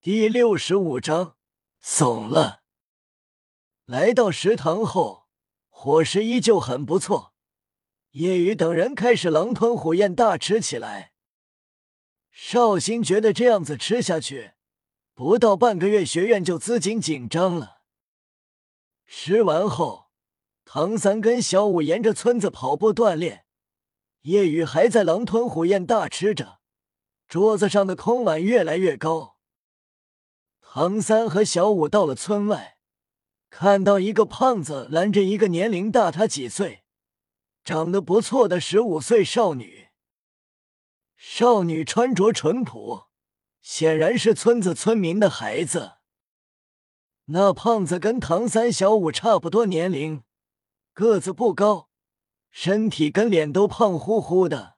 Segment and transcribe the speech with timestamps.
[0.00, 1.34] 第六十五章
[1.80, 2.62] 怂了。
[3.84, 5.26] 来到食堂后，
[5.70, 7.34] 伙食依旧很不错。
[8.12, 11.14] 叶雨等人开始狼吞虎咽大吃起来。
[12.30, 14.52] 绍兴觉得这样子吃下去，
[15.14, 17.80] 不到半个月学院就资金紧张了。
[19.04, 20.10] 吃完后，
[20.64, 23.46] 唐三跟小五沿着村子跑步锻炼，
[24.20, 26.60] 叶雨还在狼吞虎咽大吃着，
[27.26, 29.37] 桌子上的空碗越来越高。
[30.80, 32.78] 唐三和小五到了村外，
[33.50, 36.84] 看到一个胖子拦着一个年龄大他几岁、
[37.64, 39.88] 长得不错的十五岁少女。
[41.16, 43.08] 少女穿着淳朴，
[43.60, 45.94] 显然是村子村民的孩子。
[47.24, 50.22] 那胖子跟唐三、小五差不多年龄，
[50.94, 51.88] 个子不高，
[52.50, 54.76] 身体跟脸都胖乎乎的。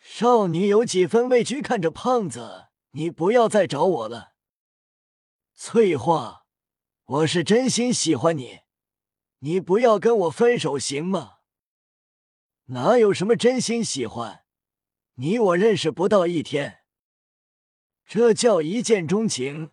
[0.00, 4.31] 少女有几分畏惧，看着胖子：“你不要再找我了。”
[5.64, 6.44] 翠花，
[7.04, 8.62] 我是真心喜欢你，
[9.38, 11.34] 你不要跟我分手行吗？
[12.64, 14.44] 哪有什么真心喜欢，
[15.14, 16.80] 你我认识不到一天，
[18.04, 19.70] 这叫一见钟情。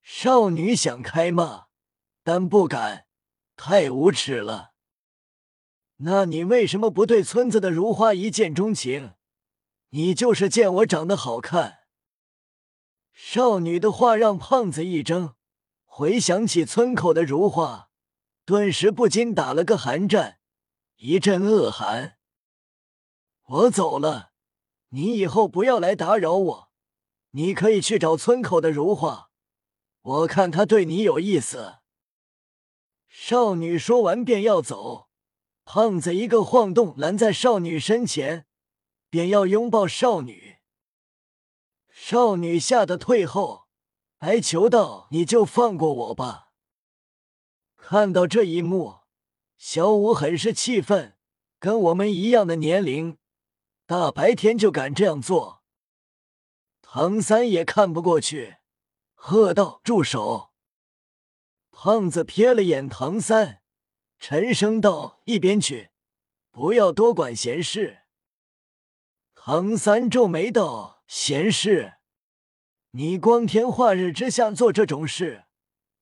[0.00, 1.66] 少女想开骂，
[2.22, 3.06] 但不敢，
[3.56, 4.72] 太无耻了。
[5.96, 9.12] 那你为什么不对村子的如花一见钟情？
[9.90, 11.83] 你就是见我长得好看。
[13.14, 15.34] 少女的话让胖子一怔，
[15.84, 17.88] 回想起村口的如花，
[18.44, 20.40] 顿时不禁打了个寒战，
[20.96, 22.18] 一阵恶寒。
[23.46, 24.32] 我走了，
[24.88, 26.70] 你以后不要来打扰我。
[27.30, 29.30] 你可以去找村口的如花，
[30.02, 31.76] 我看他对你有意思。
[33.08, 35.08] 少女说完便要走，
[35.64, 38.46] 胖子一个晃动拦在少女身前，
[39.08, 40.53] 便要拥抱少女。
[41.96, 43.68] 少女吓得退后，
[44.18, 46.50] 哀求道：“你就放过我吧！”
[47.78, 49.02] 看到这一幕，
[49.56, 51.16] 小五很是气愤，
[51.60, 53.16] 跟我们一样的年龄，
[53.86, 55.62] 大白天就敢这样做。
[56.82, 58.56] 唐三也看不过去，
[59.14, 60.50] 喝道：“住手！”
[61.70, 63.62] 胖子瞥了眼唐三，
[64.18, 65.90] 沉声道：“一边去，
[66.50, 68.00] 不要多管闲事。”
[69.36, 70.93] 唐三皱眉道。
[71.06, 71.94] 闲事，
[72.92, 75.44] 你光天化日之下做这种事，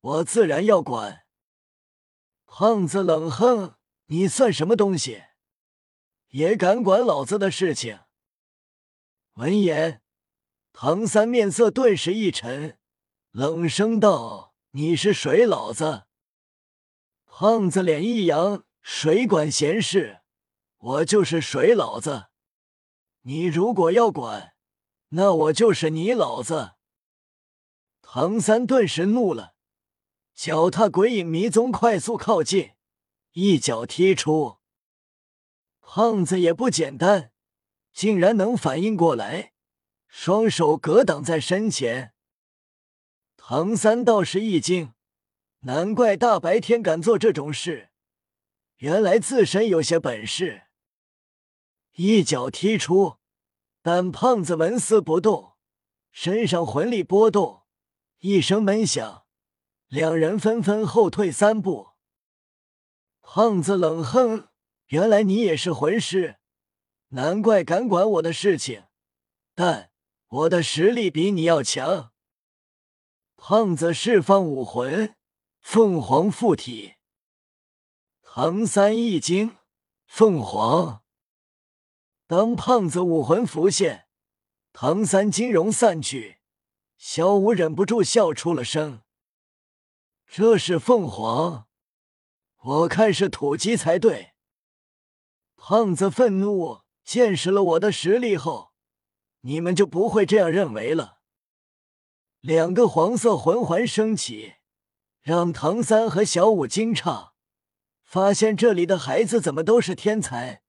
[0.00, 1.26] 我自然要管。
[2.46, 3.74] 胖子冷哼
[4.06, 5.24] ：“你算什么东西，
[6.28, 8.00] 也敢管老子的事情？”
[9.34, 10.02] 闻言，
[10.72, 12.78] 唐三面色顿时一沉，
[13.32, 16.04] 冷声道：“你是谁老子？”
[17.26, 20.20] 胖子脸一扬：“谁管闲事？
[20.78, 22.26] 我就是谁老子。
[23.22, 24.53] 你如果要管。”
[25.16, 26.72] 那我就是你老子！
[28.02, 29.54] 唐三顿时怒了，
[30.34, 32.72] 脚踏鬼影迷踪，快速靠近，
[33.30, 34.58] 一脚踢出。
[35.80, 37.30] 胖子也不简单，
[37.92, 39.52] 竟然能反应过来，
[40.08, 42.12] 双手格挡在身前。
[43.36, 44.94] 唐三倒是一惊，
[45.60, 47.90] 难怪大白天敢做这种事，
[48.78, 50.62] 原来自身有些本事，
[51.92, 53.18] 一脚踢出。
[53.86, 55.56] 但胖子纹丝不动，
[56.10, 57.64] 身上魂力波动，
[58.20, 59.26] 一声闷响，
[59.88, 61.90] 两人纷纷后退三步。
[63.20, 64.48] 胖子冷哼
[64.88, 66.38] ：“原来你也是魂师，
[67.08, 68.84] 难怪敢管我的事情。
[69.54, 69.90] 但
[70.28, 72.12] 我的实力比你要强。”
[73.36, 75.14] 胖子释放武魂，
[75.60, 76.94] 凤凰附体。
[78.22, 79.58] 唐三一惊
[80.08, 81.02] ：“凤凰！”
[82.36, 84.08] 当胖子武魂浮现，
[84.72, 86.38] 唐三金融散去，
[86.96, 89.02] 小五忍不住笑出了声。
[90.26, 91.68] 这是凤凰，
[92.60, 94.32] 我看是土鸡才对。
[95.54, 98.72] 胖子愤怒，见识了我的实力后，
[99.42, 101.20] 你们就不会这样认为了。
[102.40, 104.54] 两个黄色魂环升起，
[105.20, 107.30] 让唐三和小五惊诧，
[108.02, 110.63] 发现这里的孩子怎么都是天才。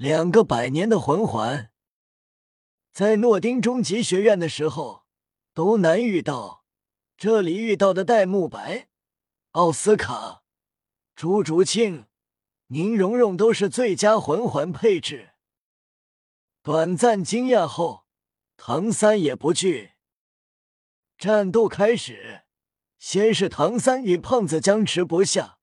[0.00, 1.70] 两个百年的魂环，
[2.90, 5.04] 在诺丁终极学院的时候
[5.52, 6.64] 都难遇到，
[7.18, 8.88] 这里遇到的戴沐白、
[9.50, 10.42] 奥斯卡、
[11.14, 12.06] 朱竹清、
[12.68, 15.32] 宁荣荣都是最佳魂环配置。
[16.62, 18.06] 短暂惊讶后，
[18.56, 19.90] 唐三也不惧。
[21.18, 22.44] 战斗开始，
[22.98, 25.58] 先是唐三与胖子僵持不下，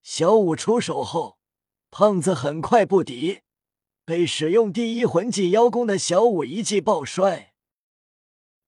[0.00, 1.40] 小五出手后，
[1.90, 3.40] 胖子很快不敌。
[4.04, 7.54] 被使用第一魂技妖功的小五一记爆摔，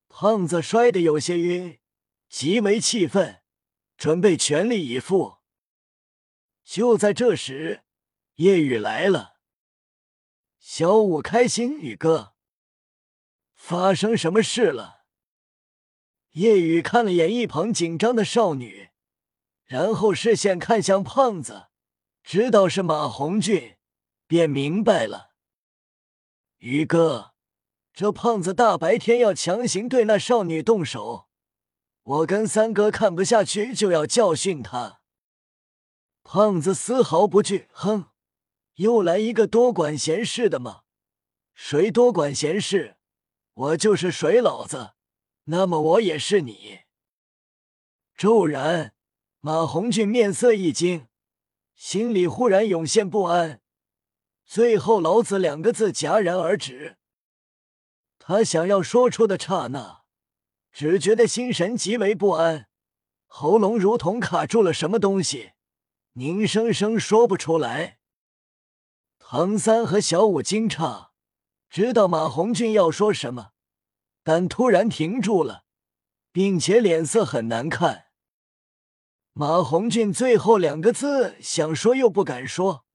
[0.09, 1.79] 胖子摔得有些晕，
[2.29, 3.43] 极为气愤，
[3.99, 5.37] 准备全力以赴。
[6.65, 7.83] 就在这时，
[8.37, 9.37] 夜雨来了。
[10.59, 12.35] 小五开心，宇哥，
[13.55, 15.05] 发生什么事了？
[16.33, 18.89] 夜雨看了眼一旁紧张的少女，
[19.65, 21.69] 然后视线看向胖子，
[22.25, 23.76] 知道是马红俊，
[24.27, 25.31] 便明白了。
[26.59, 27.35] 于哥，
[27.93, 31.29] 这胖子大白天要强行对那少女动手，
[32.03, 35.01] 我跟三哥看不下去，就要教训他。
[36.23, 38.07] 胖子丝毫不惧，哼，
[38.75, 40.83] 又来一个多管闲事的吗？
[41.55, 42.97] 谁多管闲事，
[43.55, 44.93] 我就是谁老子，
[45.45, 46.81] 那么我也是你。
[48.17, 48.95] 骤然，
[49.41, 51.07] 马红俊面色一惊，
[51.75, 53.61] 心里忽然涌现不安，
[54.47, 56.97] 最后“老子”两个字戛然而止。
[58.19, 60.05] 他想要说出的刹那，
[60.73, 62.69] 只觉得心神极为不安，
[63.27, 65.53] 喉咙如同卡住了什么东西。
[66.13, 67.99] 宁生生说不出来。
[69.19, 71.09] 唐三和小五惊诧，
[71.69, 73.51] 知道马红俊要说什么，
[74.23, 75.65] 但突然停住了，
[76.31, 78.07] 并且脸色很难看。
[79.33, 82.86] 马红俊最后两个字想说又不敢说，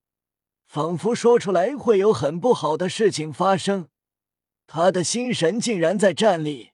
[0.71, 3.89] 仿佛说出来会有很不好的事情发生。
[4.65, 6.71] 他的心神竟然在站立，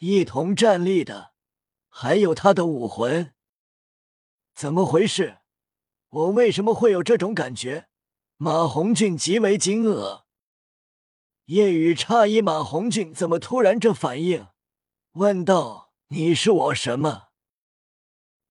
[0.00, 1.32] 一同站立的
[1.88, 3.32] 还有他的武魂，
[4.54, 5.38] 怎么回事？
[6.10, 7.88] 我为什么会有这种感觉？
[8.36, 10.24] 马红俊极为惊愕。
[11.46, 14.48] 叶雨诧异马红俊怎么突然这反应，
[15.12, 17.28] 问道：“你是我什么？”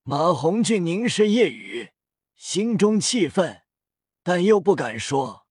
[0.01, 1.91] 马红俊凝视叶雨，
[2.35, 3.60] 心中气愤，
[4.23, 5.47] 但又不敢说。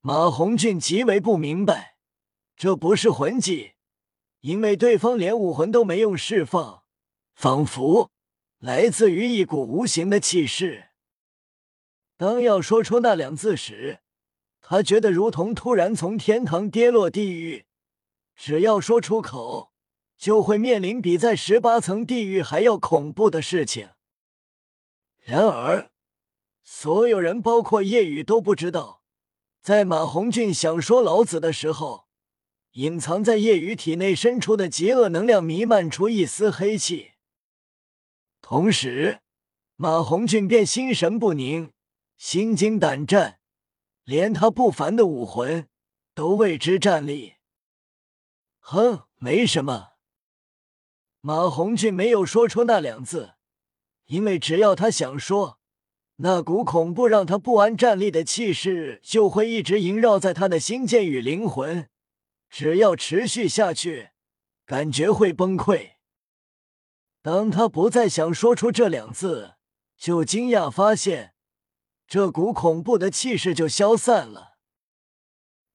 [0.00, 1.96] 马红俊极为不明白，
[2.56, 3.74] 这不是魂技，
[4.40, 6.84] 因为对方连武魂都没用释放，
[7.34, 8.10] 仿佛……
[8.58, 10.88] 来自于一股无形的气势。
[12.16, 14.00] 当要说出那两字时，
[14.62, 17.66] 他觉得如同突然从天堂跌落地狱，
[18.34, 19.72] 只要说出口，
[20.16, 23.90] 就会面临比在十八层地狱还要恐怖的事情。
[25.18, 25.90] 然而，
[26.66, 29.02] 所有人，包括叶雨，都不知道，
[29.60, 32.08] 在马红俊想说“老子”的时候，
[32.72, 37.12] 隐藏在叶雨体内深处的极恶能量弥漫出一丝黑气。
[38.40, 39.20] 同时，
[39.76, 41.70] 马红俊便心神不宁，
[42.16, 43.40] 心惊胆战，
[44.04, 45.68] 连他不凡的武魂
[46.14, 47.34] 都为之战栗。
[48.60, 49.92] 哼，没什么。
[51.20, 53.34] 马红俊没有说出那两字，
[54.06, 55.58] 因为只要他想说，
[56.16, 61.88] 那股恐怖让他不安、战栗的气势就会一直萦绕在他的心间与灵魂，
[62.48, 64.10] 只要持续下去，
[64.64, 65.94] 感觉会崩溃。
[67.20, 69.54] 当他不再想说出这两字，
[69.96, 71.34] 就惊讶发现，
[72.06, 74.58] 这股恐怖的气势就消散了。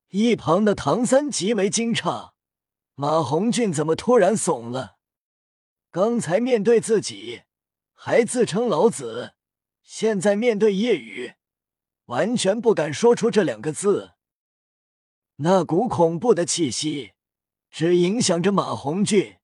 [0.09, 2.31] 一旁的唐三极为惊诧，
[2.95, 4.97] 马红俊怎么突然怂了？
[5.91, 7.41] 刚才面对自己
[7.93, 9.33] 还自称老子，
[9.91, 11.33] 现在面对夜雨，
[12.05, 14.11] 完全不敢说出这两个字。
[15.37, 17.13] 那股恐怖的气息，
[17.71, 19.37] 只影响着马红俊、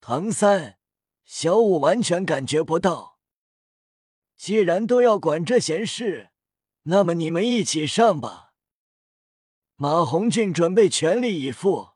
[0.00, 0.78] 唐三。
[1.26, 3.18] 小五完全感觉不到。
[4.38, 6.30] 既然都要管这闲事，
[6.84, 8.54] 那么你们一起上吧。
[9.76, 11.90] 马红俊准备全力以赴，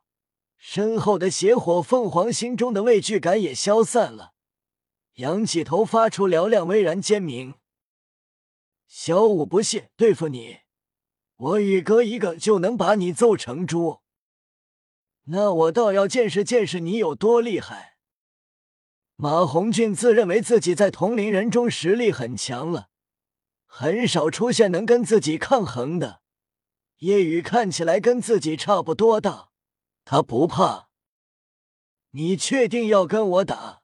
[0.57, 4.33] 身后的邪火凤凰心中的畏惧感也消散了，
[5.15, 7.55] 仰起头发出嘹亮巍然尖鸣。
[8.91, 10.61] 小五不信对付你，
[11.35, 14.01] 我宇哥一个就能把你揍成猪。
[15.25, 17.97] 那我倒要见识见识你有多厉害。
[19.15, 22.89] 马红俊自认为自己在同龄人中实力很强了，
[23.67, 26.23] 很少出现能跟自己抗衡的。
[26.97, 29.51] 叶雨看起来跟自己差不多大，
[30.03, 30.89] 他不怕。
[32.09, 33.83] 你确定要跟我打？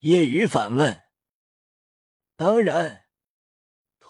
[0.00, 1.04] 叶雨反问。
[2.36, 3.01] 当然，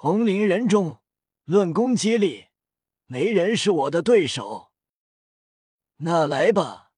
[0.02, 1.00] 同龄人中
[1.44, 2.46] 论攻击力，
[3.06, 4.72] 没人是我的对手。
[5.98, 6.90] 那来吧。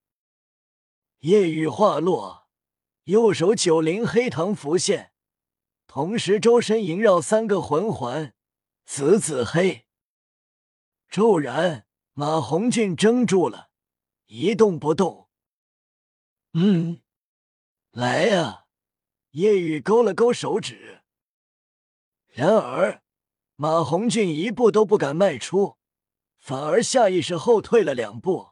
[1.18, 2.48] 夜雨话落。
[3.02, 5.12] 右手九灵黑藤浮现，
[5.86, 8.32] 同时周身萦绕三个魂环，
[8.86, 9.86] 紫紫黑。
[11.10, 13.68] 骤然，马红俊怔住了，
[14.28, 15.28] 一动不动。
[16.54, 17.02] 嗯，
[17.90, 18.64] 来呀！
[19.32, 20.93] 夜雨勾了勾手指。
[22.34, 23.00] 然而，
[23.54, 25.76] 马红俊一步都不敢迈出，
[26.36, 28.48] 反而下意识后退了两步。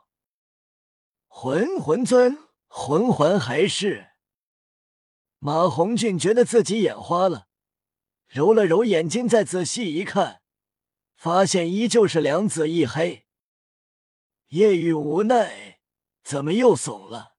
[1.26, 2.38] 魂魂尊。
[2.74, 4.12] 魂环还是？
[5.40, 7.48] 马红俊觉得自己眼花了，
[8.28, 10.40] 揉了揉眼睛，再仔细一看，
[11.14, 13.26] 发现依旧是两紫一黑。
[14.48, 15.80] 叶雨无奈，
[16.22, 17.31] 怎么又怂了？